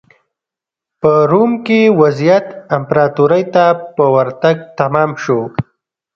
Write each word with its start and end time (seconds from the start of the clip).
په 1.01 1.11
روم 1.31 1.51
کې 1.65 1.79
وضعیت 2.01 2.47
امپراتورۍ 2.77 3.43
ته 3.53 3.65
په 3.95 4.05
ورتګ 4.15 4.57
تمام 4.79 5.09
شو. 5.23 5.39